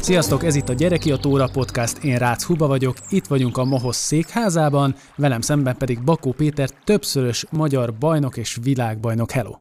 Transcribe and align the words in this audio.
Sziasztok, 0.00 0.44
ez 0.44 0.54
itt 0.54 0.68
a 0.68 0.72
Gyereki 0.72 1.12
a 1.12 1.16
Tóra 1.16 1.48
Podcast, 1.52 2.04
én 2.04 2.18
Rácz 2.18 2.44
Huba 2.44 2.66
vagyok, 2.66 2.96
itt 3.08 3.26
vagyunk 3.26 3.56
a 3.56 3.64
Mohoz 3.64 3.96
székházában, 3.96 4.94
velem 5.16 5.40
szemben 5.40 5.76
pedig 5.76 6.04
Bakó 6.04 6.32
Péter, 6.32 6.70
többszörös 6.84 7.46
magyar 7.50 7.94
bajnok 7.94 8.36
és 8.36 8.58
világbajnok. 8.62 9.30
Hello! 9.30 9.54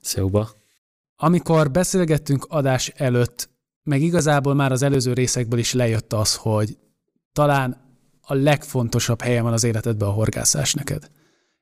Szia, 0.00 0.48
Amikor 1.16 1.70
beszélgettünk 1.70 2.46
adás 2.48 2.88
előtt, 2.88 3.50
meg 3.82 4.00
igazából 4.00 4.54
már 4.54 4.72
az 4.72 4.82
előző 4.82 5.12
részekből 5.12 5.58
is 5.58 5.72
lejött 5.72 6.12
az, 6.12 6.36
hogy 6.36 6.78
talán 7.32 7.96
a 8.20 8.34
legfontosabb 8.34 9.20
helye 9.20 9.42
van 9.42 9.52
az 9.52 9.64
életedben 9.64 10.08
a 10.08 10.12
horgászás 10.12 10.74
neked. 10.74 11.10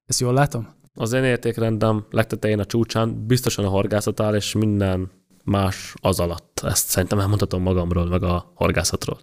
Ezt 0.06 0.20
jól 0.20 0.32
látom? 0.32 0.79
Az 0.94 1.12
én 1.12 1.24
értékrendem 1.24 2.06
legtetején 2.10 2.58
a 2.58 2.64
csúcsán 2.64 3.26
biztosan 3.26 3.64
a 3.64 3.68
horgászat 3.68 4.20
áll, 4.20 4.34
és 4.34 4.52
minden 4.52 5.10
más 5.44 5.94
az 6.00 6.20
alatt. 6.20 6.60
Ezt 6.64 6.88
szerintem 6.88 7.18
elmondhatom 7.18 7.62
magamról, 7.62 8.06
meg 8.06 8.22
a 8.22 8.52
horgászatról. 8.54 9.18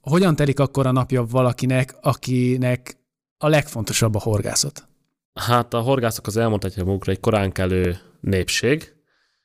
Hogyan 0.00 0.36
telik 0.36 0.60
akkor 0.60 0.86
a 0.86 0.92
napja 0.92 1.24
valakinek, 1.24 1.96
akinek 2.00 2.98
a 3.38 3.48
legfontosabb 3.48 4.14
a 4.14 4.20
horgászat? 4.20 4.88
Hát 5.34 5.74
a 5.74 5.80
horgászok 5.80 6.26
az 6.26 6.36
elmondhatják 6.36 6.86
magukra 6.86 7.12
egy 7.12 7.20
korán 7.20 7.52
kelő 7.52 7.98
népség. 8.20 8.94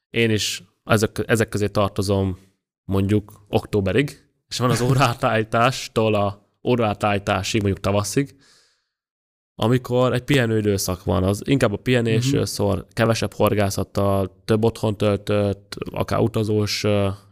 Én 0.10 0.30
is 0.30 0.64
ezek, 0.84 1.24
ezek 1.26 1.50
közé 1.50 1.68
tartozom 1.68 2.38
mondjuk 2.84 3.46
októberig, 3.48 4.28
és 4.48 4.58
van 4.58 4.70
az 4.70 4.82
órátállítástól 4.90 6.16
a 6.16 6.50
órátállításig, 6.64 7.62
mondjuk 7.62 7.84
tavaszig, 7.84 8.36
amikor 9.56 10.14
egy 10.14 10.24
pihenő 10.24 10.58
időszak 10.58 11.04
van, 11.04 11.24
az 11.24 11.42
inkább 11.46 11.74
a 11.74 11.78
pihenésről 11.78 12.42
uh-huh. 12.42 12.56
szól, 12.56 12.88
kevesebb 12.94 13.34
horgászattal, 13.34 14.42
több 14.46 14.64
otthon 14.64 14.98
töltött, 14.98 15.76
akár 15.92 16.20
utazós 16.20 16.86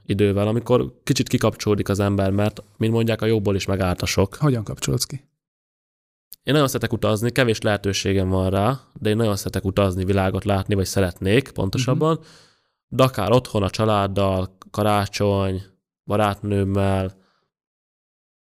idővel, 0.06 0.48
amikor 0.48 0.94
kicsit 1.04 1.28
kikapcsolódik 1.28 1.90
az 1.90 2.00
ember, 2.00 2.32
mert, 2.32 2.64
mint 2.78 2.94
mondják, 2.94 3.22
a 3.22 3.26
jóból 3.26 3.56
is 3.56 3.66
megállt 3.66 4.02
a 4.02 4.06
sok. 4.06 4.36
Hogyan 4.36 4.64
kapcsolódsz 4.64 5.06
ki? 5.06 5.30
Én 6.44 6.54
nagyon 6.54 6.68
szeretek 6.68 6.94
utazni, 6.94 7.32
kevés 7.32 7.62
lehetőségem 7.62 8.30
van 8.30 8.50
rá, 8.50 8.80
de 9.00 9.10
én 9.10 9.16
nagyon 9.16 9.36
szeretek 9.36 9.66
utazni, 9.66 10.06
világot 10.06 10.44
látni, 10.44 10.76
vagy 10.76 10.86
szeretnék 10.86 11.52
pontosabban. 11.52 12.12
Uh-huh. 12.12 12.28
De 12.88 13.04
akár 13.04 13.32
otthon 13.32 13.64
a 13.64 13.70
családdal, 13.70 14.58
karácsony, 14.72 15.62
barátnőmmel, 16.04 17.21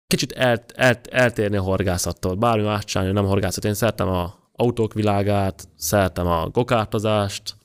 kicsit 0.07 0.33
el, 0.33 0.65
el, 0.75 1.01
eltérni 1.11 1.57
a 1.57 1.63
horgászattól. 1.63 2.35
Bármi 2.35 2.65
más 2.65 2.85
csinálni, 2.85 3.13
nem 3.13 3.25
horgászat. 3.25 3.65
Én 3.65 3.75
szeretem 3.75 4.09
a 4.09 4.35
autók 4.53 4.93
világát, 4.95 5.69
szeretem 5.77 6.27
a 6.27 6.49
gokártozást, 6.49 7.57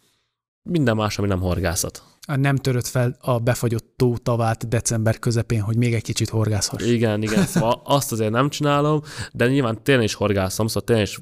minden 0.64 0.96
más, 0.96 1.18
ami 1.18 1.28
nem 1.28 1.40
horgászat. 1.40 2.04
Nem 2.36 2.56
törött 2.56 2.88
fel 2.88 3.18
a 3.20 3.40
befagyott 3.40 3.94
tó 3.96 4.18
tavát 4.18 4.68
december 4.68 5.20
közepén, 5.20 5.62
hogy 5.62 5.78
még 5.78 5.94
egy 5.94 6.04
kicsit 6.04 6.30
horgászhass. 6.30 6.86
Igen, 6.86 7.22
igen, 7.22 7.46
szóval 7.52 7.82
azt 7.84 8.12
azért 8.12 8.32
nem 8.32 8.50
csinálom, 8.50 9.02
de 9.34 9.48
nyilván 9.48 9.84
tényleg 9.84 10.04
is 10.04 10.14
horgászom, 10.14 10.68
szóval 10.68 10.84
tényleg 10.84 11.06
is 11.06 11.20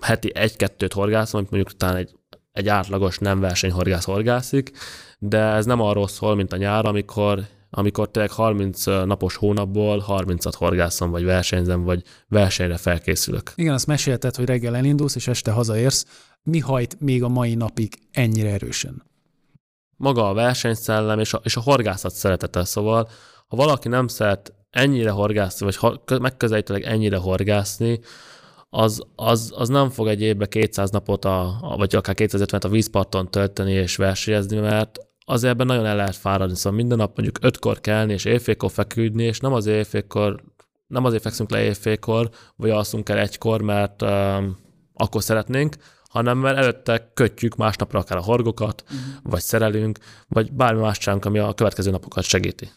heti 0.00 0.34
egy-kettőt 0.34 0.92
horgászom, 0.92 1.40
amit 1.40 1.50
mondjuk 1.50 1.76
talán 1.76 1.96
egy, 1.96 2.14
egy 2.52 2.68
átlagos 2.68 3.18
nem 3.18 3.40
versenyhorgász 3.40 4.04
horgászik, 4.04 4.70
de 5.18 5.38
ez 5.38 5.66
nem 5.66 5.80
arról 5.80 6.08
szól, 6.08 6.34
mint 6.34 6.52
a 6.52 6.56
nyár, 6.56 6.86
amikor 6.86 7.46
amikor 7.78 8.10
tényleg 8.10 8.30
30 8.30 8.84
napos 8.84 9.36
hónapból 9.36 10.04
30-at 10.08 10.52
horgászom, 10.56 11.10
vagy 11.10 11.24
versenyzem, 11.24 11.82
vagy 11.82 12.02
versenyre 12.28 12.76
felkészülök. 12.76 13.52
Igen, 13.54 13.74
azt 13.74 13.86
mesélted, 13.86 14.36
hogy 14.36 14.44
reggel 14.44 14.76
elindulsz, 14.76 15.14
és 15.14 15.28
este 15.28 15.50
hazaérsz. 15.50 16.06
Mi 16.42 16.58
hajt 16.58 17.00
még 17.00 17.22
a 17.22 17.28
mai 17.28 17.54
napig 17.54 17.98
ennyire 18.12 18.50
erősen? 18.50 19.02
Maga 19.96 20.28
a 20.28 20.34
versenyszellem 20.34 21.18
és 21.18 21.32
a, 21.32 21.40
és 21.44 21.56
a 21.56 21.60
horgászat 21.60 22.12
szeretete. 22.12 22.64
Szóval, 22.64 23.08
ha 23.46 23.56
valaki 23.56 23.88
nem 23.88 24.08
szeret 24.08 24.52
ennyire 24.70 25.10
horgászni, 25.10 25.66
vagy 25.66 26.20
megközelítőleg 26.20 26.82
ennyire 26.82 27.16
horgászni, 27.16 28.00
az, 28.70 29.02
az, 29.16 29.52
az 29.56 29.68
nem 29.68 29.90
fog 29.90 30.06
egy 30.06 30.20
évbe 30.20 30.46
200 30.46 30.90
napot, 30.90 31.24
a, 31.24 31.74
vagy 31.76 31.94
akár 31.94 32.14
250 32.14 32.60
a 32.64 32.68
vízparton 32.68 33.30
tölteni 33.30 33.72
és 33.72 33.96
versenyezni, 33.96 34.58
mert 34.58 35.05
azért 35.28 35.52
ebben 35.52 35.66
nagyon 35.66 35.86
el 35.86 35.96
lehet 35.96 36.16
fáradni, 36.16 36.56
szóval 36.56 36.78
minden 36.78 36.98
nap 36.98 37.16
mondjuk 37.16 37.44
ötkor 37.44 37.80
kelni, 37.80 38.12
és 38.12 38.24
éjfélkor 38.24 38.70
feküdni, 38.70 39.22
és 39.22 39.40
nem 39.40 39.52
az 39.52 39.66
éjfélkor, 39.66 40.42
nem 40.86 41.04
azért 41.04 41.22
fekszünk 41.22 41.50
le 41.50 41.62
éjfélkor, 41.62 42.30
vagy 42.56 42.70
alszunk 42.70 43.08
el 43.08 43.18
egykor, 43.18 43.62
mert 43.62 44.02
um, 44.02 44.56
akkor 44.94 45.22
szeretnénk, 45.22 45.76
hanem 46.08 46.38
mert 46.38 46.56
előtte 46.56 47.10
kötjük 47.14 47.56
másnapra 47.56 47.98
akár 47.98 48.18
a 48.18 48.22
horgokat, 48.22 48.84
uh-huh. 48.84 48.98
vagy 49.22 49.40
szerelünk, 49.40 49.98
vagy 50.28 50.52
bármi 50.52 50.80
más 50.80 50.98
csánk, 50.98 51.24
ami 51.24 51.38
a 51.38 51.54
következő 51.54 51.90
napokat 51.90 52.24
segíti. 52.24 52.70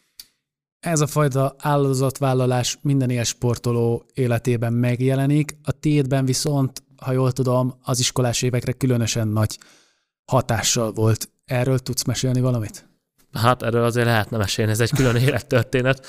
Ez 0.79 1.01
a 1.01 1.07
fajta 1.07 1.55
áldozatvállalás 1.57 2.77
minden 2.81 3.09
ilyen 3.09 3.23
sportoló 3.23 4.05
életében 4.13 4.73
megjelenik, 4.73 5.57
a 5.63 5.71
tétben 5.71 6.25
viszont, 6.25 6.83
ha 6.95 7.11
jól 7.11 7.31
tudom, 7.31 7.73
az 7.81 7.99
iskolás 7.99 8.41
évekre 8.41 8.71
különösen 8.71 9.27
nagy 9.27 9.57
hatással 10.29 10.91
volt. 10.91 11.29
Erről 11.45 11.79
tudsz 11.79 12.03
mesélni 12.03 12.39
valamit? 12.41 12.87
Hát 13.33 13.63
erről 13.63 13.83
azért 13.83 14.05
lehetne 14.05 14.37
mesélni, 14.37 14.71
ez 14.71 14.79
egy 14.79 14.91
külön 14.91 15.15
élettörténet. 15.27 16.05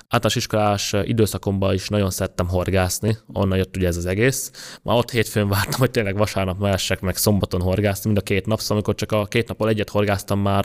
Általános 0.00 0.36
iskolás 0.36 0.94
időszakomban 1.02 1.74
is 1.74 1.88
nagyon 1.88 2.10
szerettem 2.10 2.48
horgászni, 2.48 3.16
onnan 3.32 3.58
jött 3.58 3.76
ugye 3.76 3.86
ez 3.86 3.96
az 3.96 4.06
egész. 4.06 4.50
Már 4.82 4.96
ott 4.96 5.10
hétfőn 5.10 5.48
vártam, 5.48 5.78
hogy 5.80 5.90
tényleg 5.90 6.16
vasárnap 6.16 6.58
mehessek 6.58 7.00
meg 7.00 7.16
szombaton 7.16 7.60
horgászni, 7.60 8.04
mind 8.04 8.18
a 8.18 8.24
két 8.24 8.46
nap, 8.46 8.58
szóval 8.60 8.76
amikor 8.76 8.94
csak 8.94 9.12
a 9.12 9.26
két 9.26 9.48
napon 9.48 9.68
egyet 9.68 9.90
horgáztam, 9.90 10.40
már 10.40 10.64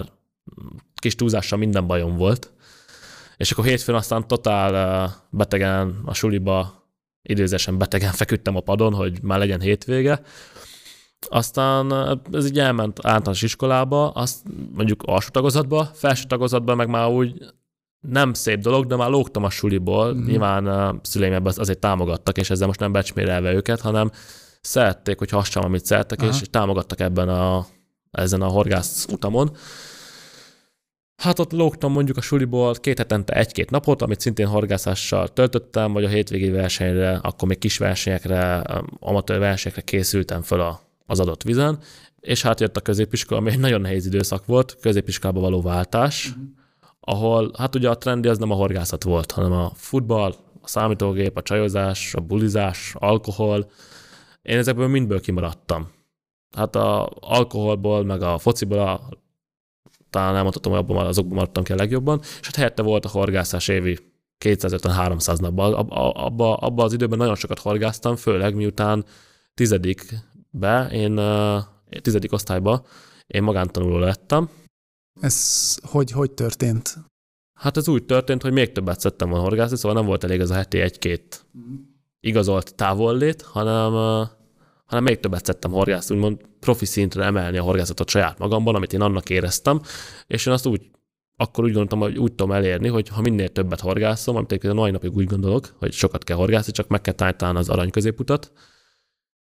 kis 0.96 1.16
túlzással 1.16 1.58
minden 1.58 1.88
bajom 1.88 2.16
volt. 2.16 2.52
És 3.38 3.52
akkor 3.52 3.66
hétfőn 3.66 3.96
aztán 3.96 4.28
totál 4.28 5.16
betegen 5.30 6.02
a 6.06 6.14
suliba, 6.14 6.84
időzésen 7.22 7.78
betegen 7.78 8.12
feküdtem 8.22 8.56
a 8.56 8.60
padon, 8.60 8.94
hogy 8.94 9.22
már 9.22 9.40
legyen 9.40 9.62
hétvége, 9.62 10.22
aztán 11.30 11.94
ez 12.32 12.46
így 12.46 12.60
elment 12.60 13.00
általános 13.06 13.42
iskolába, 13.42 14.10
azt 14.10 14.44
mondjuk 14.74 15.04
alsó 15.06 15.30
tagozatba, 15.30 15.90
felső 15.94 16.24
tagozatba 16.28 16.76
meg 16.76 16.90
már 16.90 17.10
úgy 17.10 17.54
nem 18.08 18.34
szép 18.34 18.60
dolog, 18.60 18.86
de 18.86 18.96
már 18.96 19.10
lógtam 19.10 19.44
a 19.44 19.50
suliból. 19.50 20.14
Mm. 20.14 20.26
Nyilván 20.26 20.68
a 20.68 21.00
szüleim 21.02 21.34
ebben 21.34 21.54
azért 21.58 21.80
támogattak, 21.80 22.38
és 22.38 22.50
ezzel 22.50 22.68
most 22.68 22.80
nem 22.80 22.92
becsmérelve 22.92 23.54
őket, 23.54 23.82
hanem 23.82 24.12
szerették, 24.62 25.18
hogy 25.18 25.30
hassam, 25.30 25.64
amit 25.64 25.86
szerettek, 25.86 26.22
Aha. 26.22 26.30
és 26.30 26.42
támogattak 26.50 27.00
ebben 27.00 27.30
a, 27.30 27.66
ezen 28.12 28.42
a 28.42 28.48
horgász 28.48 29.08
utamon. 29.12 29.56
Hát 31.16 31.40
ott 31.40 31.52
lógtam 31.52 31.92
mondjuk 31.92 32.18
a 32.18 32.22
suliból 32.22 32.74
két 32.74 32.98
hetente 32.98 33.34
egy-két 33.34 33.70
napot, 33.70 34.02
amit 34.02 34.20
szintén 34.20 34.48
horgászással 34.48 35.28
töltöttem, 35.28 35.94
vagy 35.94 36.04
a 36.04 36.08
hétvégi 36.08 36.50
versenyre, 36.50 37.20
akkor 37.22 37.48
még 37.48 37.58
kis 37.58 37.78
versenyekre, 37.78 38.56
amatőr 39.00 39.40
versenyekre 39.40 39.82
készültem 39.82 40.42
föl 40.42 40.62
a 40.62 40.82
az 41.06 41.20
adott 41.20 41.44
vizen, 41.44 41.80
és 42.20 42.42
hát 42.42 42.60
jött 42.60 42.78
a 42.78 42.82
középiskola, 42.82 43.40
ami 43.40 43.52
egy 43.52 43.60
nagyon 43.60 43.82
nehéz 43.82 44.06
időszak 44.06 44.46
volt, 44.46 44.78
középiskolába 44.82 45.40
való 45.40 45.62
váltás, 45.62 46.30
uh-huh. 46.30 46.44
ahol 47.00 47.52
hát 47.58 47.76
ugye 47.76 47.90
a 47.90 47.98
trendi 47.98 48.28
az 48.28 48.38
nem 48.38 48.52
a 48.52 48.56
horgászat 48.56 49.04
volt, 49.04 49.32
hanem 49.32 49.52
a 49.52 49.72
futball, 49.76 50.36
a 50.62 50.68
számítógép, 50.68 51.38
a 51.38 51.42
csajozás, 51.42 52.14
a 52.14 52.20
bulizás, 52.20 52.94
alkohol. 52.98 53.72
Én 54.42 54.58
ezekből 54.58 54.88
mindből 54.88 55.22
kimaradtam. 55.22 55.92
Hát 56.56 56.76
a 56.76 57.12
alkoholból, 57.20 58.04
meg 58.04 58.22
a 58.22 58.38
fociból 58.38 58.80
a, 58.80 59.10
talán 60.10 60.36
elmondhatom, 60.36 60.72
hogy 60.72 60.82
abban 60.82 61.06
azokban 61.06 61.36
maradtam 61.36 61.64
ki 61.64 61.72
a 61.72 61.76
legjobban, 61.76 62.20
és 62.22 62.46
hát 62.46 62.56
helyette 62.56 62.82
volt 62.82 63.06
a 63.06 63.10
horgászás 63.10 63.68
évi 63.68 63.98
250-300 64.46 65.40
napban. 65.40 65.74
Abba, 65.74 66.12
abba, 66.12 66.56
abba 66.56 66.84
az 66.84 66.94
időben 66.94 67.18
nagyon 67.18 67.36
sokat 67.36 67.60
horgáztam, 67.60 68.16
főleg 68.16 68.56
miután 68.56 69.06
tizedik 69.54 70.14
be, 70.54 70.88
én 70.92 71.20
tizedik 72.02 72.32
osztályba, 72.32 72.86
én 73.28 73.44
magántanuló 73.44 73.98
lettem. 73.98 74.50
Ez 75.22 75.78
hogy, 75.84 76.12
hogy 76.12 76.32
történt? 76.32 76.98
Hát 77.60 77.78
ez 77.78 77.88
úgy 77.88 78.06
történt, 78.06 78.42
hogy 78.42 78.52
még 78.52 78.72
többet 78.72 79.00
szedtem 79.00 79.30
volna 79.30 79.44
horgászni, 79.44 79.78
szóval 79.78 79.98
nem 79.98 80.06
volt 80.06 80.24
elég 80.24 80.40
ez 80.40 80.50
a 80.50 80.54
heti 80.54 80.80
egy-két 80.80 81.46
igazolt 82.20 82.76
távollét, 82.76 83.42
hanem, 83.42 83.92
hanem 84.86 85.04
még 85.04 85.20
többet 85.20 85.46
szedtem 85.46 85.72
horgászni, 85.72 86.16
úgymond 86.16 86.38
profi 86.60 86.86
szintre 86.86 87.24
emelni 87.24 87.58
a 87.58 87.64
horgászatot 87.64 88.10
saját 88.10 88.38
magamban, 88.38 88.76
amit 88.76 88.94
én 88.94 89.02
annak 89.02 89.30
éreztem, 89.30 89.82
és 90.28 90.46
én 90.46 90.54
azt 90.54 90.66
úgy 90.66 90.92
akkor 91.36 91.64
úgy 91.64 91.72
gondoltam, 91.72 92.00
hogy 92.00 92.18
úgy 92.18 92.34
tudom 92.34 92.52
elérni, 92.52 92.88
hogy 92.88 93.08
ha 93.10 93.22
minél 93.22 93.50
többet 93.50 93.80
horgászom, 93.80 94.36
amit 94.36 94.52
egyébként 94.52 94.74
a 94.74 94.76
mai 94.76 94.92
napig 94.92 95.16
úgy 95.16 95.26
gondolok, 95.26 95.76
hogy 95.78 95.92
sokat 95.92 96.24
kell 96.24 96.38
horgászni, 96.38 96.72
csak 96.72 96.88
meg 96.88 97.02
kell 97.02 97.14
találni 97.14 97.60
az 97.60 97.70
arany 97.70 97.90
középutat, 97.90 98.52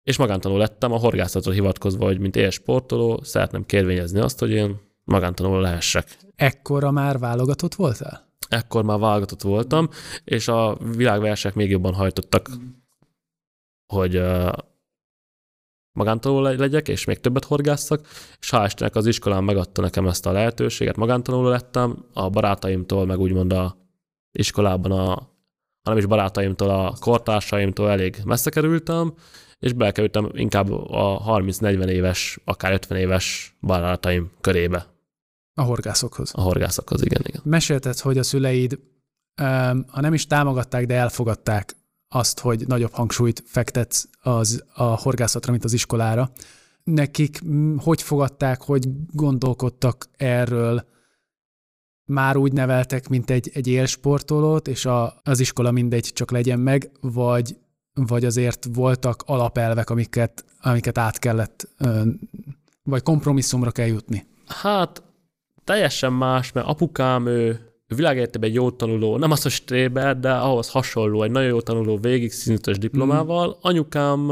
és 0.10 0.18
magántanul 0.18 0.58
lettem, 0.58 0.92
a 0.92 0.98
horgászatra 0.98 1.52
hivatkozva, 1.52 2.06
hogy 2.06 2.20
mint 2.20 2.36
éles 2.36 2.54
sportoló, 2.54 3.20
szeretném 3.24 3.66
kérvényezni 3.66 4.20
azt, 4.20 4.40
hogy 4.40 4.52
én 4.52 4.80
magántanul 5.04 5.62
lehessek. 5.62 6.18
Ekkora 6.36 6.92
már 6.92 7.20
válogatott 7.20 7.76
voltál? 7.76 8.28
Ekkor 8.48 8.84
már 8.84 9.00
válogatott 9.00 9.42
voltam, 9.42 9.90
és 10.24 10.48
a 10.48 10.78
világversek 10.96 11.54
még 11.54 11.70
jobban 11.70 11.94
hajtottak, 11.94 12.50
mm. 12.50 12.68
hogy 13.94 14.18
uh, 14.18 14.52
magántanuló 15.92 16.42
legyek, 16.42 16.88
és 16.88 17.06
még 17.06 17.20
többet 17.20 17.46
horgásszak, 17.46 18.08
és 18.40 18.50
hál' 18.52 18.94
az 18.94 19.06
iskolán 19.06 19.44
megadta 19.44 19.82
nekem 19.82 20.08
ezt 20.08 20.26
a 20.26 20.32
lehetőséget, 20.32 20.96
magántanuló 20.96 21.48
lettem, 21.48 22.06
a 22.14 22.30
barátaimtól, 22.30 23.06
meg 23.06 23.20
úgymond 23.20 23.54
a 23.54 23.78
iskolában 24.32 24.92
a 24.92 25.38
hanem 25.84 26.04
is 26.04 26.06
barátaimtól, 26.06 26.70
a 26.70 26.94
kortársaimtól 27.00 27.90
elég 27.90 28.18
messze 28.26 28.50
kerültem, 28.50 29.14
és 29.60 29.74
bekerültem 29.74 30.30
inkább 30.34 30.72
a 30.72 31.24
30-40 31.28 31.86
éves, 31.86 32.40
akár 32.44 32.74
50 32.74 32.98
éves 32.98 33.58
barátaim 33.62 34.32
körébe. 34.42 34.88
A 35.54 35.62
horgászokhoz. 35.62 36.32
A 36.34 36.42
horgászokhoz, 36.42 37.06
igen, 37.06 37.22
igen. 37.26 37.42
Mesélted, 37.44 38.00
hogy 38.00 38.18
a 38.18 38.24
szüleid, 38.24 38.80
ha 39.88 40.02
nem 40.02 40.14
is 40.14 40.28
támogatták, 40.28 40.86
de 40.86 40.96
elfogadták 40.96 41.76
azt, 42.08 42.40
hogy 42.40 42.68
nagyobb 42.68 42.92
hangsúlyt 42.92 43.44
fektetsz 43.46 44.06
az, 44.22 44.64
a 44.74 44.84
horgászatra, 44.84 45.52
mint 45.52 45.64
az 45.64 45.74
iskolára. 45.74 46.32
Nekik 46.84 47.42
hogy 47.78 48.02
fogadták, 48.02 48.62
hogy 48.62 48.88
gondolkodtak 49.12 50.06
erről, 50.18 50.88
már 52.10 52.38
úgy 52.38 52.54
neveltek, 52.54 53.10
mint 53.10 53.30
egy, 53.30 53.52
egy 53.54 53.68
élsportolót, 53.68 54.68
és 54.68 54.86
a, 54.86 55.20
az 55.24 55.40
iskola 55.40 55.72
mindegy, 55.72 56.10
csak 56.14 56.32
legyen 56.32 56.60
meg, 56.60 56.92
vagy, 57.02 57.58
vagy 57.94 58.26
azért 58.26 58.68
voltak 58.74 59.24
alapelvek, 59.26 59.90
amiket, 59.90 60.46
amiket 60.62 60.98
át 60.98 61.20
kellett, 61.20 61.68
vagy 62.84 63.04
kompromisszumra 63.04 63.72
kell 63.72 63.88
jutni? 63.88 64.28
Hát 64.48 65.04
teljesen 65.64 66.14
más, 66.14 66.52
mert 66.52 66.68
apukám 66.68 67.28
ő 67.28 67.70
világegyetemben 67.96 68.50
egy 68.50 68.56
jó 68.56 68.72
tanuló, 68.72 69.18
nem 69.18 69.32
az, 69.32 69.42
hogy 69.42 69.52
stréber, 69.52 70.20
de 70.20 70.32
ahhoz 70.32 70.70
hasonló, 70.70 71.24
egy 71.24 71.32
nagyon 71.32 71.50
jó 71.50 71.62
tanuló 71.62 71.98
végig 71.98 72.32
szintes 72.32 72.78
diplomával. 72.78 73.48
Mm. 73.48 73.52
Anyukám 73.62 74.32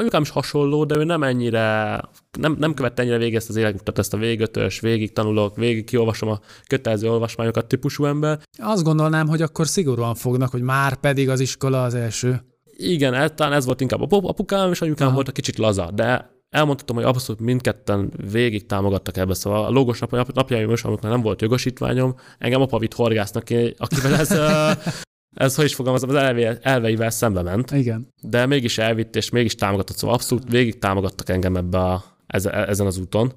Anyukám 0.00 0.22
is 0.22 0.30
hasonló, 0.30 0.84
de 0.84 0.96
ő 0.96 1.04
nem 1.04 1.22
ennyire, 1.22 2.00
nem, 2.38 2.56
nem 2.58 2.74
követte 2.74 3.02
ennyire 3.02 3.18
végig 3.18 3.34
ezt 3.34 3.48
az 3.48 3.56
életutat, 3.56 3.98
ezt 3.98 4.14
a 4.14 4.16
végötös, 4.16 4.80
végig 4.80 5.12
tanulok, 5.12 5.56
végig 5.56 5.84
kiolvasom 5.84 6.28
a 6.28 6.40
kötelező 6.66 7.10
olvasmányokat 7.10 7.66
típusú 7.66 8.04
ember. 8.04 8.38
Azt 8.58 8.82
gondolnám, 8.82 9.28
hogy 9.28 9.42
akkor 9.42 9.66
szigorúan 9.66 10.14
fognak, 10.14 10.50
hogy 10.50 10.62
már 10.62 10.96
pedig 10.96 11.28
az 11.28 11.40
iskola 11.40 11.82
az 11.82 11.94
első. 11.94 12.40
Igen, 12.76 13.14
ez, 13.14 13.30
talán 13.34 13.52
ez 13.52 13.64
volt 13.64 13.80
inkább 13.80 14.00
a 14.00 14.06
apukám, 14.10 14.70
és 14.70 14.80
anyukám 14.80 15.06
Aha. 15.06 15.16
volt 15.16 15.28
a 15.28 15.32
kicsit 15.32 15.58
laza, 15.58 15.90
de 15.94 16.30
elmondhatom, 16.50 16.96
hogy 16.96 17.04
abszolút 17.04 17.40
mindketten 17.40 18.12
végig 18.30 18.66
támogattak 18.66 19.16
ebbe, 19.16 19.34
szóval 19.34 19.64
a 19.64 19.70
logos 19.70 19.98
nap, 19.98 20.32
napjaim 20.32 20.70
is, 20.70 20.82
amikor 20.82 21.10
nem 21.10 21.22
volt 21.22 21.40
jogosítványom, 21.40 22.14
engem 22.38 22.60
apa 22.60 22.78
vitt 22.78 22.94
horgásznak, 22.94 23.46
akivel 23.76 24.14
ez 24.14 24.32
ez, 25.34 25.54
hogy 25.54 25.64
is 25.64 25.74
fogalmazom, 25.74 26.08
az 26.08 26.16
elve, 26.16 26.58
elveivel 26.62 27.10
szembe 27.10 27.42
ment. 27.42 27.70
Igen. 27.70 28.08
De 28.22 28.46
mégis 28.46 28.78
elvitt, 28.78 29.16
és 29.16 29.30
mégis 29.30 29.54
támogatott, 29.54 29.96
szóval 29.96 30.16
abszolút 30.16 30.50
végig 30.50 30.78
támogattak 30.78 31.28
engem 31.28 31.56
ebbe 31.56 31.78
a, 31.78 32.04
ezen 32.26 32.86
az 32.86 32.98
úton. 32.98 33.32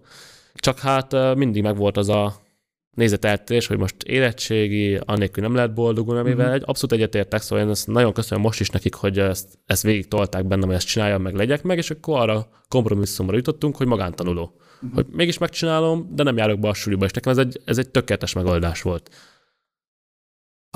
Csak 0.55 0.79
hát 0.79 1.35
mindig 1.35 1.63
megvolt 1.63 1.97
az 1.97 2.09
a 2.09 2.41
nézeteltérés, 2.93 3.67
hogy 3.67 3.77
most 3.77 4.03
érettségi, 4.03 4.99
annélkül 5.05 5.43
nem 5.43 5.55
lehet 5.55 5.73
boldogulni, 5.73 6.19
amivel 6.19 6.45
mm-hmm. 6.45 6.55
egy 6.55 6.63
abszolút 6.65 6.95
egyetértek, 6.95 7.41
szóval 7.41 7.65
én 7.65 7.71
ezt 7.71 7.87
nagyon 7.87 8.13
köszönöm 8.13 8.43
most 8.43 8.59
is 8.59 8.69
nekik, 8.69 8.93
hogy 8.93 9.19
ezt, 9.19 9.59
ezt 9.65 9.83
végig 9.83 10.07
tolták 10.07 10.45
bennem, 10.45 10.67
hogy 10.67 10.75
ezt 10.75 10.87
csináljam, 10.87 11.21
meg 11.21 11.35
legyek 11.35 11.63
meg, 11.63 11.77
és 11.77 11.89
akkor 11.89 12.19
arra 12.19 12.47
kompromisszumra 12.67 13.35
jutottunk, 13.35 13.75
hogy 13.75 13.87
magántanuló. 13.87 14.53
Mm-hmm. 14.85 14.95
Hogy 14.95 15.05
mégis 15.09 15.37
megcsinálom, 15.37 16.09
de 16.15 16.23
nem 16.23 16.37
járok 16.37 16.59
be 16.59 16.67
a 16.67 16.73
suliba, 16.73 17.05
és 17.05 17.11
nekem 17.11 17.31
ez 17.31 17.37
egy, 17.37 17.61
ez 17.65 17.77
egy 17.77 17.89
tökéletes 17.89 18.33
megoldás 18.33 18.81
volt. 18.81 19.09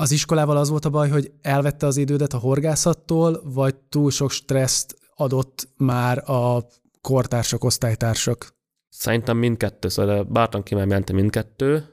Az 0.00 0.10
iskolával 0.10 0.56
az 0.56 0.68
volt 0.68 0.84
a 0.84 0.90
baj, 0.90 1.08
hogy 1.08 1.32
elvette 1.42 1.86
az 1.86 1.96
idődet 1.96 2.32
a 2.32 2.38
horgászattól, 2.38 3.40
vagy 3.44 3.74
túl 3.74 4.10
sok 4.10 4.30
stresszt 4.30 4.96
adott 5.14 5.68
már 5.76 6.30
a 6.30 6.66
kortársak, 7.00 7.64
osztálytársak? 7.64 8.54
Szerintem 8.88 9.36
mindkettő, 9.36 9.88
szóval 9.88 10.24
bártan 10.24 10.62
kimentem 10.62 11.16
mindkettő. 11.16 11.86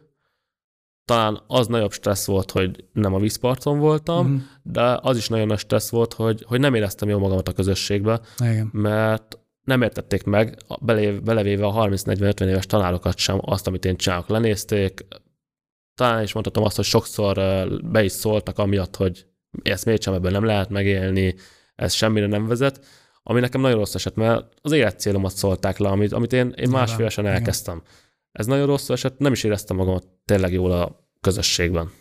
Talán 1.06 1.42
az 1.48 1.68
nagyobb 1.68 1.92
stressz 1.92 2.26
volt, 2.26 2.52
hogy 2.52 2.86
nem 2.94 3.14
a 3.14 3.20
vízparton 3.20 3.80
voltam, 3.80 4.28
mm. 4.28 4.38
de 4.64 5.00
az 5.02 5.18
is 5.18 5.28
nagyon 5.28 5.48
nagy 5.48 5.60
stressz 5.60 5.90
volt, 5.90 6.14
hogy, 6.14 6.44
hogy 6.48 6.60
nem 6.60 6.74
éreztem 6.74 7.10
jól 7.10 7.20
magamat 7.20 7.48
a 7.48 7.54
közösségbe, 7.54 8.22
Igen. 8.40 8.70
mert 8.72 9.40
nem 9.64 9.82
értették 9.82 10.24
meg, 10.24 10.58
belevéve 11.24 11.66
a 11.66 11.88
30-40-50 11.88 12.42
éves 12.42 12.66
tanárokat 12.66 13.18
sem 13.18 13.40
azt, 13.42 13.68
amit 13.68 13.86
én 13.86 13.98
csinálok. 13.98 14.28
Lenézték, 14.28 15.06
talán 15.96 16.24
is 16.24 16.34
mondhatom 16.34 16.64
azt, 16.64 16.76
hogy 16.76 16.86
sokszor 16.86 17.36
be 17.84 18.04
is 18.04 18.12
szóltak 18.12 18.58
amiatt, 18.58 18.96
hogy 18.96 19.26
ezt 19.64 19.86
miért 19.86 20.02
sem 20.02 20.14
ebből 20.14 20.32
nem 20.32 20.46
lehet 20.46 20.70
megélni, 20.70 21.36
ez 21.76 21.94
semmire 21.94 22.28
nem 22.28 22.48
vezet, 22.48 22.86
ami 23.24 23.40
nekem 23.40 23.62
nagyon 23.62 23.78
rossz 23.78 23.96
eset, 23.96 24.16
mert 24.16 24.46
az 24.62 24.72
életcélomat 24.72 25.36
szólták 25.36 25.78
le, 25.78 25.90
amit, 25.90 26.12
amit 26.12 26.34
én, 26.34 26.54
én 26.56 26.70
másfélesen 26.70 27.26
elkezdtem. 27.26 27.76
Igen. 27.76 27.90
Ez 28.32 28.46
nagyon 28.46 28.66
rossz 28.66 28.90
eset, 28.90 29.20
nem 29.20 29.32
is 29.32 29.44
éreztem 29.44 29.76
magamat 29.76 30.08
tényleg 30.26 30.54
jól 30.54 30.72
a 30.72 31.10
közösségben. 31.22 31.92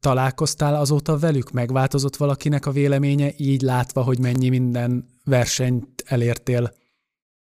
Találkoztál 0.00 0.74
azóta 0.74 1.18
velük? 1.18 1.50
Megváltozott 1.50 2.16
valakinek 2.16 2.66
a 2.66 2.70
véleménye, 2.70 3.32
így 3.36 3.60
látva, 3.60 4.02
hogy 4.02 4.18
mennyi 4.18 4.48
minden 4.48 5.06
versenyt 5.24 6.02
elértél? 6.06 6.72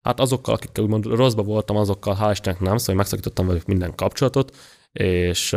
Hát 0.02 0.20
azokkal, 0.20 0.54
akikkel 0.54 0.84
úgymond 0.84 1.04
rosszba 1.04 1.42
voltam, 1.42 1.76
azokkal 1.76 2.16
hál' 2.20 2.30
Istennek 2.32 2.60
nem, 2.60 2.76
szóval 2.76 2.94
megszakítottam 2.94 3.46
velük 3.46 3.66
minden 3.66 3.94
kapcsolatot, 3.94 4.56
és 4.94 5.50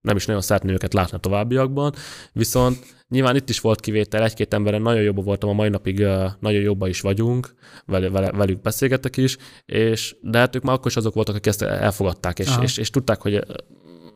nem 0.00 0.16
is 0.16 0.26
nagyon 0.26 0.42
szeretném 0.42 0.74
őket 0.74 0.94
látni 0.94 1.16
a 1.16 1.20
továbbiakban, 1.20 1.92
viszont 2.32 2.94
nyilván 3.08 3.36
itt 3.36 3.48
is 3.48 3.60
volt 3.60 3.80
kivétel, 3.80 4.24
egy-két 4.24 4.54
emberen 4.54 4.82
nagyon 4.82 5.02
jobban 5.02 5.24
voltam, 5.24 5.48
a 5.48 5.52
mai 5.52 5.68
napig 5.68 5.98
nagyon 6.40 6.60
jobban 6.60 6.88
is 6.88 7.00
vagyunk, 7.00 7.54
velük 7.86 8.60
beszélgetek 8.60 9.16
is, 9.16 9.36
és 9.64 10.16
de 10.20 10.38
hát 10.38 10.56
ők 10.56 10.62
már 10.62 10.74
akkor 10.74 10.90
is 10.90 10.96
azok 10.96 11.14
voltak, 11.14 11.34
akik 11.34 11.46
ezt 11.46 11.62
elfogadták, 11.62 12.38
és, 12.38 12.50
és, 12.60 12.76
és 12.76 12.90
tudták, 12.90 13.20
hogy 13.20 13.44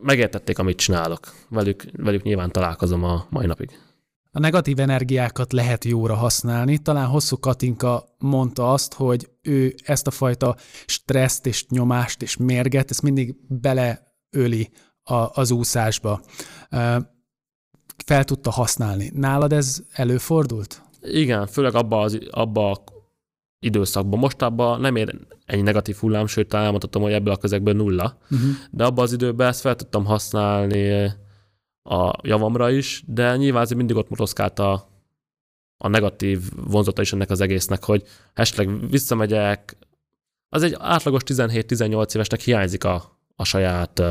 megértették, 0.02 0.58
amit 0.58 0.76
csinálok. 0.76 1.32
Velük, 1.48 1.84
velük 1.92 2.22
nyilván 2.22 2.50
találkozom 2.50 3.04
a 3.04 3.26
mai 3.30 3.46
napig. 3.46 3.70
A 4.30 4.38
negatív 4.38 4.78
energiákat 4.78 5.52
lehet 5.52 5.84
jóra 5.84 6.14
használni. 6.14 6.78
Talán 6.78 7.06
Hosszú 7.06 7.38
Katinka 7.38 8.04
mondta 8.18 8.72
azt, 8.72 8.94
hogy 8.94 9.28
ő 9.42 9.74
ezt 9.84 10.06
a 10.06 10.10
fajta 10.10 10.56
stresszt 10.86 11.46
és 11.46 11.66
nyomást 11.68 12.22
és 12.22 12.36
mérget, 12.36 12.90
ezt 12.90 13.02
mindig 13.02 13.34
beleöli 14.36 14.70
a, 15.02 15.40
az 15.40 15.50
úszásba. 15.50 16.20
Fel 18.04 18.24
tudta 18.24 18.50
használni. 18.50 19.10
Nálad 19.14 19.52
ez 19.52 19.82
előfordult? 19.92 20.82
Igen, 21.00 21.46
főleg 21.46 21.74
abba 21.74 22.00
az 22.00 22.18
abba 22.30 22.84
időszakban. 23.58 24.18
Mostában 24.18 24.80
nem 24.80 24.96
ér 24.96 25.18
ennyi 25.46 25.62
negatív 25.62 25.96
hullám, 25.96 26.26
sőt, 26.26 26.48
talán 26.48 26.64
elmondhatom, 26.64 27.02
hogy 27.02 27.12
ebből 27.12 27.32
a 27.32 27.36
közegből 27.36 27.74
nulla, 27.74 28.18
uh-huh. 28.30 28.50
de 28.70 28.84
abban 28.84 29.04
az 29.04 29.12
időben 29.12 29.48
ezt 29.48 29.60
fel 29.60 29.76
tudtam 29.76 30.04
használni 30.04 31.12
a 31.82 32.12
javamra 32.22 32.70
is, 32.70 33.02
de 33.06 33.36
nyilván 33.36 33.62
azért 33.62 33.78
mindig 33.78 33.96
ott 33.96 34.08
motoszkált 34.08 34.58
a, 34.58 34.88
a 35.76 35.88
negatív 35.88 36.40
vonzata 36.56 37.02
is 37.02 37.12
ennek 37.12 37.30
az 37.30 37.40
egésznek, 37.40 37.84
hogy 37.84 38.02
esetleg 38.34 38.90
visszamegyek, 38.90 39.76
az 40.48 40.62
egy 40.62 40.76
átlagos 40.78 41.22
17-18 41.26 42.14
évesnek 42.14 42.40
hiányzik 42.40 42.84
a, 42.84 43.15
a 43.36 43.44
saját 43.44 44.02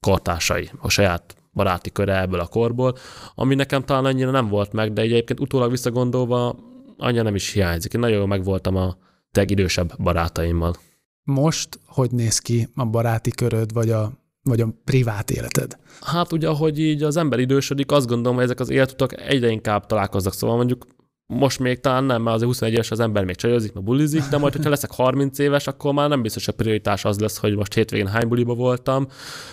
kortársai, 0.00 0.70
a 0.80 0.88
saját 0.88 1.36
baráti 1.52 1.92
köre 1.92 2.20
ebből 2.20 2.40
a 2.40 2.46
korból, 2.46 2.96
ami 3.34 3.54
nekem 3.54 3.82
talán 3.82 4.04
annyira 4.04 4.30
nem 4.30 4.48
volt 4.48 4.72
meg, 4.72 4.92
de 4.92 5.02
egyébként 5.02 5.40
utólag 5.40 5.70
visszagondolva 5.70 6.56
annyira 6.96 7.22
nem 7.22 7.34
is 7.34 7.52
hiányzik. 7.52 7.94
Én 7.94 8.00
nagyon 8.00 8.16
jól 8.16 8.26
megvoltam 8.26 8.76
a 8.76 8.96
teg 9.30 9.50
idősebb 9.50 10.02
barátaimmal. 10.02 10.74
Most 11.22 11.80
hogy 11.86 12.10
néz 12.10 12.38
ki 12.38 12.68
a 12.74 12.84
baráti 12.84 13.30
köröd, 13.30 13.72
vagy 13.72 13.90
a 13.90 14.12
vagy 14.44 14.60
a 14.60 14.68
privát 14.84 15.30
életed? 15.30 15.78
Hát 16.00 16.32
ugye, 16.32 16.48
ahogy 16.48 16.78
így 16.78 17.02
az 17.02 17.16
ember 17.16 17.38
idősödik, 17.38 17.92
azt 17.92 18.06
gondolom, 18.06 18.34
hogy 18.34 18.44
ezek 18.44 18.60
az 18.60 18.70
életutak 18.70 19.20
egyre 19.20 19.48
inkább 19.48 19.86
találkoznak. 19.86 20.32
Szóval 20.32 20.56
mondjuk 20.56 20.86
most 21.26 21.58
még 21.58 21.80
talán 21.80 22.04
nem, 22.04 22.22
mert 22.22 22.34
azért 22.34 22.50
21 22.50 22.72
éves 22.72 22.90
az 22.90 23.00
ember 23.00 23.24
még 23.24 23.36
csajozik, 23.36 23.72
meg 23.72 23.82
bulizik, 23.82 24.22
de 24.30 24.38
majd, 24.38 24.52
hogyha 24.52 24.70
leszek 24.70 24.92
30 24.92 25.38
éves, 25.38 25.66
akkor 25.66 25.92
már 25.92 26.08
nem 26.08 26.22
biztos, 26.22 26.44
hogy 26.44 26.54
a 26.56 26.62
prioritás 26.62 27.04
az 27.04 27.18
lesz, 27.18 27.38
hogy 27.38 27.56
most 27.56 27.74
hétvégén 27.74 28.06
hány 28.06 28.28
buliba 28.28 28.54
voltam, 28.54 29.06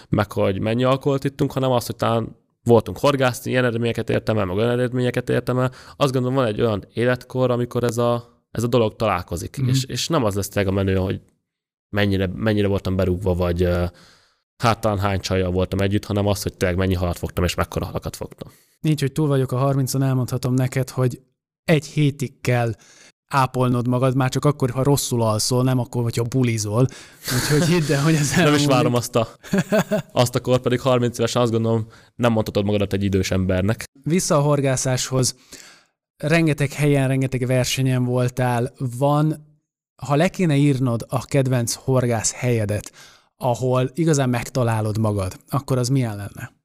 meg 0.09 0.31
hogy 0.31 0.59
mennyi 0.59 0.83
alkoholt 0.83 1.23
ittunk, 1.23 1.51
hanem 1.51 1.71
az, 1.71 1.85
hogy 1.85 1.95
talán 1.95 2.35
voltunk 2.63 2.97
horgászni, 2.97 3.51
ilyen 3.51 3.65
eredményeket 3.65 4.09
értem 4.09 4.37
el, 4.37 4.45
meg 4.45 4.55
olyan 4.55 4.69
eredményeket 4.69 5.29
értem 5.29 5.59
el. 5.59 5.71
Azt 5.95 6.11
gondolom, 6.11 6.35
van 6.37 6.45
egy 6.45 6.61
olyan 6.61 6.85
életkor, 6.93 7.51
amikor 7.51 7.83
ez 7.83 7.97
a, 7.97 8.43
ez 8.51 8.63
a 8.63 8.67
dolog 8.67 8.95
találkozik, 8.95 9.61
mm. 9.61 9.67
és, 9.67 9.83
és 9.83 10.07
nem 10.07 10.23
az 10.23 10.35
lesz 10.35 10.55
a 10.55 10.71
menő, 10.71 10.95
hogy 10.95 11.21
mennyire, 11.89 12.29
mennyire 12.35 12.67
voltam 12.67 12.95
berúgva, 12.95 13.33
vagy 13.33 13.67
hátán 14.57 14.99
hány 14.99 15.19
csajjal 15.19 15.51
voltam 15.51 15.79
együtt, 15.79 16.05
hanem 16.05 16.27
az, 16.27 16.43
hogy 16.43 16.57
tényleg 16.57 16.77
mennyi 16.77 16.93
halat 16.93 17.17
fogtam, 17.17 17.43
és 17.43 17.55
mekkora 17.55 17.85
halakat 17.85 18.15
fogtam. 18.15 18.51
Nincs, 18.79 19.01
hogy 19.01 19.11
túl 19.11 19.27
vagyok 19.27 19.51
a 19.51 19.73
30-on, 19.73 20.03
elmondhatom 20.03 20.53
neked, 20.53 20.89
hogy 20.89 21.21
egy 21.65 21.85
hétig 21.85 22.41
kell 22.41 22.73
ápolnod 23.31 23.87
magad, 23.87 24.15
már 24.15 24.29
csak 24.29 24.45
akkor, 24.45 24.69
ha 24.69 24.83
rosszul 24.83 25.21
alszol, 25.21 25.63
nem 25.63 25.79
akkor, 25.79 26.03
hogyha 26.03 26.23
bulizol. 26.23 26.87
Úgyhogy 27.33 27.67
hidd 27.67 27.91
el, 27.91 28.03
hogy 28.03 28.13
ez 28.13 28.35
Nem 28.35 28.53
is 28.53 28.65
várom 28.65 28.93
azt 28.93 29.15
a, 29.15 29.27
azt 30.11 30.35
a 30.35 30.39
kor, 30.39 30.59
pedig 30.59 30.79
30 30.79 31.17
évesen 31.17 31.41
azt 31.41 31.51
gondolom, 31.51 31.87
nem 32.15 32.31
mondhatod 32.31 32.65
magadat 32.65 32.93
egy 32.93 33.03
idős 33.03 33.31
embernek. 33.31 33.83
Vissza 34.03 34.35
a 34.35 34.41
horgászáshoz. 34.41 35.35
rengeteg 36.17 36.71
helyen, 36.71 37.07
rengeteg 37.07 37.45
versenyen 37.45 38.03
voltál, 38.03 38.73
van, 38.77 39.49
ha 39.95 40.15
le 40.15 40.27
kéne 40.27 40.55
írnod 40.55 41.05
a 41.09 41.25
kedvenc 41.25 41.73
horgász 41.73 42.31
helyedet, 42.31 42.91
ahol 43.37 43.91
igazán 43.93 44.29
megtalálod 44.29 44.97
magad, 44.97 45.39
akkor 45.49 45.77
az 45.77 45.89
milyen 45.89 46.15
lenne? 46.15 46.60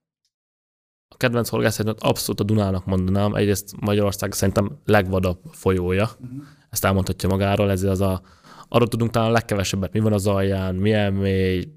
Kedvenc 1.16 1.48
horgászhelyet 1.48 2.02
abszolút 2.02 2.40
a 2.40 2.44
Dunának 2.44 2.84
mondanám. 2.84 3.34
Egyrészt 3.34 3.80
Magyarország 3.80 4.32
szerintem 4.32 4.78
legvadabb 4.84 5.38
folyója. 5.50 6.10
Uh-huh. 6.20 6.44
Ezt 6.70 6.84
elmondhatja 6.84 7.28
magáról, 7.28 7.70
ezért 7.70 7.92
az 7.92 8.00
a, 8.00 8.22
arról 8.68 8.88
tudunk 8.88 9.10
talán 9.10 9.28
a 9.28 9.32
legkevesebbet, 9.32 9.92
mi 9.92 10.00
van 10.00 10.12
az 10.12 10.26
alján, 10.26 10.74
milyen 10.74 11.12
mély, 11.12 11.68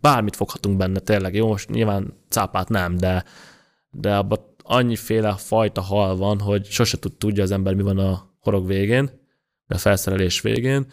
bármit 0.00 0.36
foghatunk 0.36 0.76
benne 0.76 0.98
tényleg. 0.98 1.34
Jó, 1.34 1.46
most 1.46 1.70
nyilván 1.70 2.14
cápát 2.28 2.68
nem, 2.68 2.96
de, 2.96 3.24
de 3.90 4.16
abban 4.16 4.38
annyiféle 4.62 5.32
fajta 5.32 5.80
hal 5.80 6.16
van, 6.16 6.40
hogy 6.40 6.64
sose 6.64 6.98
tud 6.98 7.16
tudja 7.16 7.42
az 7.42 7.50
ember, 7.50 7.74
mi 7.74 7.82
van 7.82 7.98
a 7.98 8.30
horog 8.40 8.66
végén, 8.66 9.10
a 9.66 9.78
felszerelés 9.78 10.40
végén. 10.40 10.86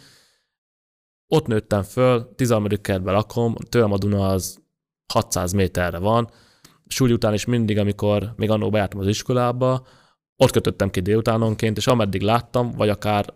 Ott 1.27 1.48
nőttem 1.48 1.84
föl, 1.84 2.34
13. 2.36 2.82
kertben 2.82 3.13
lakom, 3.13 3.55
tőlem 3.70 3.91
a 3.91 3.98
Duna 3.98 4.27
az 4.27 4.62
600 5.13 5.51
méterre 5.51 5.98
van, 5.98 6.29
súly 6.88 7.12
után 7.12 7.34
is 7.34 7.46
mindig, 7.46 7.78
amikor 7.78 8.34
még 8.36 8.50
annó 8.50 8.70
bejártam 8.70 9.00
az 9.00 9.08
iskolába, 9.08 9.86
ott 10.36 10.52
kötöttem 10.52 10.90
ki 10.90 11.00
délutánonként, 11.00 11.78
és 11.78 11.88
ameddig 11.88 12.22
láttam, 12.22 12.72
vagy 12.72 12.90
akár 12.90 13.34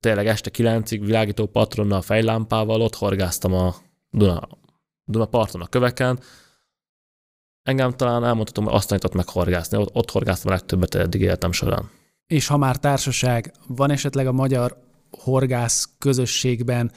tényleg 0.00 0.26
este 0.26 0.50
kilencig 0.50 1.04
világító 1.04 1.46
patronnal, 1.46 2.02
fejlámpával, 2.02 2.80
ott 2.80 2.94
horgáztam 2.94 3.52
a 3.52 3.74
Duna, 4.10 4.48
Duna 5.04 5.26
parton 5.26 5.60
a 5.60 5.66
köveken. 5.66 6.20
Engem 7.62 7.90
talán 7.90 8.24
elmondhatom, 8.24 8.64
hogy 8.64 8.74
azt 8.74 8.88
tanított 8.88 9.14
meg 9.14 9.28
horgászni. 9.28 9.78
Ott, 9.78 9.94
ott 9.94 10.10
horgáztam 10.10 10.50
a 10.50 10.54
legtöbbet 10.54 10.94
eddig 10.94 11.20
életem 11.20 11.52
során. 11.52 11.90
És 12.26 12.46
ha 12.46 12.56
már 12.56 12.76
társaság, 12.76 13.52
van 13.66 13.90
esetleg 13.90 14.26
a 14.26 14.32
magyar 14.32 14.82
horgász 15.10 15.88
közösségben 15.98 16.92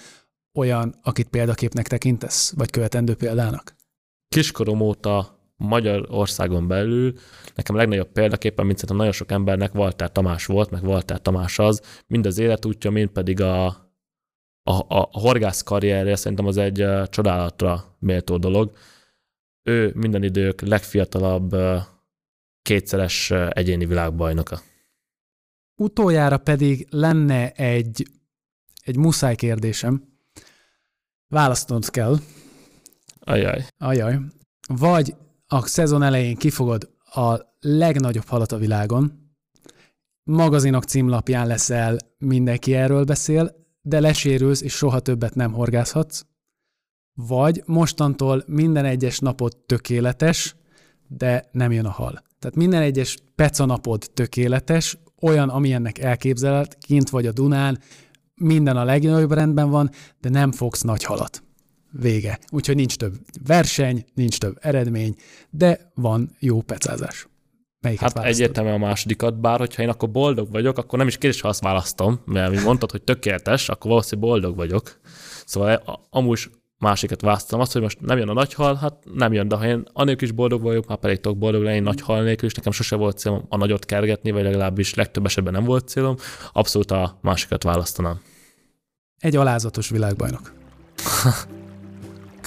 olyan, 0.54 0.96
akit 1.04 1.30
példaképnek 1.30 1.88
tekintesz, 1.88 2.54
vagy 2.56 2.70
követendő 2.70 3.16
példának? 3.16 3.76
Kiskorom 4.28 4.82
óta 4.82 5.37
Magyarországon 5.58 6.68
belül 6.68 7.14
nekem 7.56 7.76
a 7.76 7.78
legnagyobb 7.78 8.12
példaképpen, 8.12 8.66
mint 8.66 8.78
szerintem 8.78 8.98
nagyon 8.98 9.14
sok 9.14 9.32
embernek 9.32 9.76
Walter 9.76 10.12
Tamás 10.12 10.46
volt, 10.46 10.70
meg 10.70 10.84
Walter 10.84 11.22
Tamás 11.22 11.60
az, 11.60 11.82
mind 12.08 12.26
az 12.26 12.38
életútja, 12.38 12.92
mind 12.92 13.10
pedig 13.10 13.42
a, 13.42 13.66
a, 13.66 14.72
a, 14.72 15.10
a 15.12 15.20
horgász 15.20 15.62
karrierje 15.62 16.16
szerintem 16.16 16.46
az 16.46 16.58
egy 16.58 16.86
csodálatra 17.10 17.96
méltó 18.00 18.38
dolog. 18.38 18.72
Ő 19.64 19.92
minden 19.96 20.24
idők 20.24 20.62
legfiatalabb 20.62 21.56
kétszeres 22.62 23.32
egyéni 23.32 23.86
világbajnoka. 23.86 24.62
Utoljára 25.76 26.38
pedig 26.38 26.88
lenne 26.90 27.52
egy, 27.52 28.08
egy 28.84 28.98
muszáj 28.98 29.36
kérdésem. 29.36 30.04
Választanod 31.28 31.90
kell. 31.90 32.16
Ajaj. 33.20 33.66
Ajaj. 33.78 34.20
Vagy 34.68 35.16
a 35.48 35.68
szezon 35.68 36.04
elején 36.04 36.36
kifogod 36.36 36.90
a 37.14 37.36
legnagyobb 37.60 38.26
halat 38.26 38.52
a 38.52 38.58
világon, 38.58 39.32
magazinok 40.24 40.84
címlapján 40.84 41.48
leszel, 41.48 41.98
mindenki 42.18 42.74
erről 42.74 43.04
beszél, 43.04 43.56
de 43.82 44.00
lesérülsz, 44.00 44.62
és 44.62 44.74
soha 44.74 45.00
többet 45.00 45.36
nem 45.36 45.54
horgászhatsz, 45.54 46.26
vagy 47.14 47.64
mostantól 47.66 48.44
minden 48.48 48.86
egyes 48.86 49.20
napod 49.20 49.58
tökéletes, 49.66 50.56
de 51.08 51.50
nem 51.52 51.72
jön 51.72 51.86
a 51.86 51.92
hal. 51.92 52.24
Tehát 52.40 52.56
minden 52.56 52.82
egyes 52.82 53.18
peca 53.36 53.66
napod 53.66 54.10
tökéletes, 54.14 54.98
olyan, 55.22 55.50
amilyennek 55.50 55.98
elképzeled, 55.98 56.78
kint 56.78 57.10
vagy 57.10 57.26
a 57.26 57.32
Dunán, 57.32 57.80
minden 58.36 58.78
a 58.78 58.84
legnagyobb 58.84 59.32
rendben 59.32 59.70
van, 59.70 59.90
de 60.20 60.30
nem 60.30 60.52
fogsz 60.52 60.82
nagy 60.82 61.04
halat 61.04 61.47
vége. 61.92 62.40
Úgyhogy 62.52 62.76
nincs 62.76 62.96
több 62.96 63.14
verseny, 63.46 64.06
nincs 64.14 64.38
több 64.38 64.58
eredmény, 64.62 65.16
de 65.50 65.92
van 65.96 66.36
jó 66.40 66.62
pecázás. 66.62 67.28
Melyiket 67.82 68.14
hát 68.18 68.26
egyértelműen 68.26 68.76
a 68.76 68.86
másodikat, 68.86 69.40
bár 69.40 69.60
hogyha 69.60 69.82
én 69.82 69.90
akkor 69.90 70.12
boldog 70.12 70.52
vagyok, 70.52 70.78
akkor 70.78 71.00
nem 71.00 71.08
is 71.08 71.18
kérdés, 71.18 71.42
ha 71.42 71.48
azt 71.48 71.62
választom, 71.62 72.20
mert 72.26 72.52
mi 72.52 72.62
mondtad, 72.62 72.92
hogy 72.92 73.02
tökéletes, 73.02 73.70
akkor 73.70 73.90
valószínűleg 73.90 74.30
boldog 74.30 74.56
vagyok. 74.56 75.00
Szóval 75.46 76.08
amúgy 76.10 76.50
másikat 76.78 77.22
választom. 77.22 77.60
Azt, 77.60 77.74
hogy 77.74 77.82
most 77.82 78.02
nem 78.02 78.18
jön 78.18 78.30
a 78.30 78.34
nagy 78.34 78.54
hal, 78.54 78.76
hát 78.76 78.94
nem 79.14 79.34
jön, 79.34 79.48
de 79.48 79.56
ha 79.56 79.66
én 79.66 79.84
anélkül 79.94 80.28
is 80.28 80.34
boldog 80.34 80.62
vagyok, 80.62 80.88
már 80.88 80.98
pedig 80.98 81.20
tudok 81.20 81.38
boldog 81.38 81.64
lenni 81.64 81.80
nagy 81.80 82.02
hal 82.02 82.24
nélkül, 82.24 82.48
és 82.48 82.56
nekem 82.56 82.72
sose 82.72 82.96
volt 82.96 83.18
célom 83.18 83.46
a 83.50 83.58
nagyot 83.58 83.86
kergetni, 83.86 84.32
vagy 84.32 84.44
legalábbis 84.44 84.94
legtöbb 84.94 85.26
esetben 85.26 85.54
nem 85.54 85.64
volt 85.64 85.88
célom, 85.88 86.16
abszolút 86.54 86.92
a 86.92 87.18
másikat 87.22 87.64
választanám. 87.64 88.22
Egy 89.20 89.36
alázatos 89.36 89.90
világbajnok. 89.90 90.54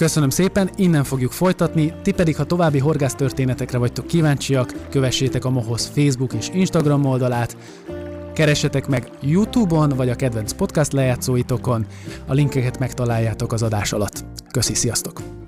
Köszönöm 0.01 0.29
szépen, 0.29 0.69
innen 0.75 1.03
fogjuk 1.03 1.31
folytatni, 1.31 1.93
ti 2.01 2.11
pedig, 2.11 2.35
ha 2.35 2.43
további 2.43 2.79
horgász 2.79 3.15
történetekre 3.15 3.77
vagytok 3.77 4.07
kíváncsiak, 4.07 4.73
kövessétek 4.89 5.45
a 5.45 5.49
Mohoz 5.49 5.91
Facebook 5.95 6.33
és 6.33 6.49
Instagram 6.53 7.05
oldalát, 7.05 7.57
keressetek 8.33 8.87
meg 8.87 9.09
YouTube-on 9.19 9.89
vagy 9.89 10.09
a 10.09 10.15
kedvenc 10.15 10.53
podcast 10.53 10.91
lejátszóitokon, 10.91 11.85
a 12.27 12.33
linkeket 12.33 12.79
megtaláljátok 12.79 13.53
az 13.53 13.63
adás 13.63 13.93
alatt. 13.93 14.23
Köszi, 14.51 14.73
sziasztok! 14.73 15.40